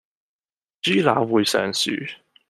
[0.81, 1.91] 豬乸會上樹